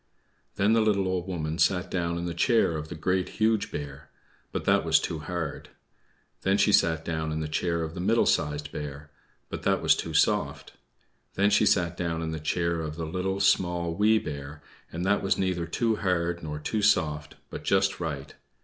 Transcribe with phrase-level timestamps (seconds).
[0.55, 4.09] Then the little Old Woman sat down in the chair of the Great, Huge Bear,
[4.51, 5.69] but that was too hard.
[6.41, 9.11] Then she sat down in the chair of the Middle Sized Bear,
[9.47, 10.73] but that was too soft.
[11.35, 15.21] Then she sat down in the chair of the Little, Small, Wee Bear, and that
[15.21, 18.33] was neither too hard nor too soft, but just right.